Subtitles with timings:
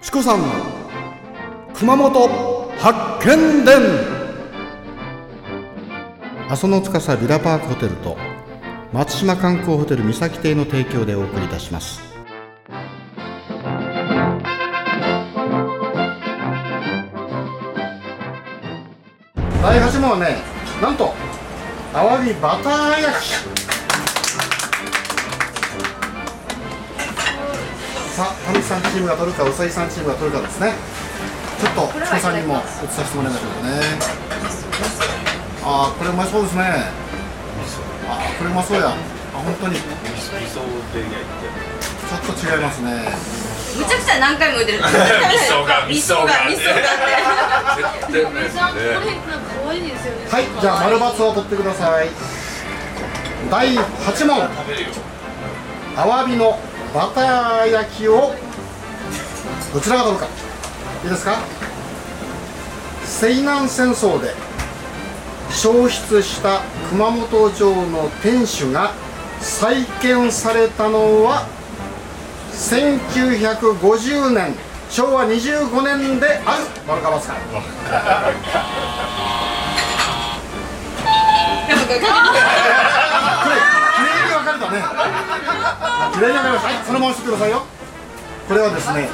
[0.00, 0.40] チコさん
[1.74, 2.28] 熊本
[2.78, 3.76] 発見伝。
[6.48, 8.16] 阿蘇の司ビラパークホテルと
[8.92, 12.00] 松島観光ホテル三崎邸の提供でお送りいたします。
[19.60, 20.36] 第8問はね
[20.80, 21.12] なんと
[21.92, 23.20] アワビバター焼
[23.64, 23.67] き。
[28.18, 30.74] さあ田口さんチームが取るかうさぎさんチームが取るかですね。
[31.62, 33.78] ちょっとチコさんにも移させてもらいましょうかね。
[35.62, 36.62] ああこれうまそうですね。
[38.10, 38.90] ああこれうまそうや。
[38.90, 38.98] あ
[39.38, 39.78] 本当に。
[39.78, 39.94] ちょっ
[42.26, 42.90] と違いますね。
[43.78, 44.82] むちゃくちゃ何回も言ってる。
[44.82, 44.98] 味
[45.46, 46.82] 噌が 味噌が味噌が
[47.70, 48.18] って。
[48.18, 48.82] 絶対ないですこのね。
[48.98, 50.26] 辺なんか可愛いですよね。
[50.28, 52.10] はいじゃあ丸×を取ってください。
[53.48, 54.42] 第8問。
[55.96, 56.58] アワビの
[56.94, 58.34] バター焼きを
[59.72, 60.26] どちらが取るか。
[61.04, 61.38] いいですか？
[63.04, 64.34] 西南戦争で
[65.50, 68.92] 焼失した熊本城の天守が
[69.40, 71.46] 再建されたのは
[72.52, 74.54] 1950年
[74.90, 76.64] 昭和25年である。
[76.86, 77.34] 丸か×か
[81.68, 82.04] これ綺
[84.04, 84.76] 麗に分かれたね
[86.18, 87.62] 綺麗に分かれましたはいそのまましてくださいよ
[88.48, 89.08] これはですね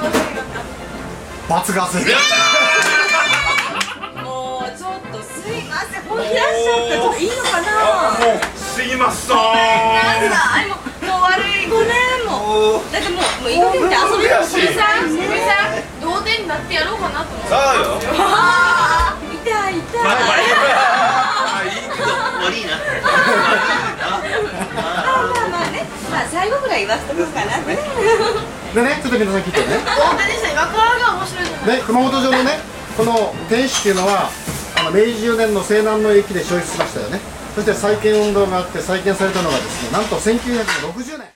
[1.48, 2.14] 罰が正解
[4.24, 6.00] もうちょっとすいません。
[6.08, 6.97] 本気出しちゃった。
[6.97, 7.69] ちょっといいのかな？
[8.25, 9.44] もうすいませんなん
[10.30, 10.80] だ、あれもも
[11.19, 12.82] う悪い5年も。
[12.91, 13.50] だってもうもう
[16.00, 17.48] 同点になってやろうかなと思って。
[17.48, 17.62] そうよ
[18.19, 20.12] ああ痛い痛いいまあ
[21.64, 22.05] いいけど
[22.47, 22.70] 悪いな。
[24.75, 25.08] まあま
[25.44, 25.84] あまあね。
[26.10, 27.73] まあ最後ぐらい言わせとこうかなって。
[27.73, 30.53] でねちょっと皆さん聞いてね同点でした。
[30.53, 31.77] 今からが面白いじゃない。
[31.78, 32.59] ね熊本城のね
[32.98, 34.28] この天守っていうのは
[34.77, 37.19] あの明治10年の西南の駅で消失しましたよね
[37.55, 41.27] そして再建運動があって再建されたのがですねなんと1960年